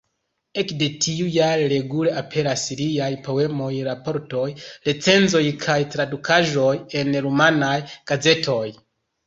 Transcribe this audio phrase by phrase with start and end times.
[0.59, 4.47] Ekde tiu jare regule aperas liaj poemoj, raportoj,
[4.89, 7.79] recenzoj kaj tradukaĵoj en rumanaj
[8.13, 8.63] gazetoj.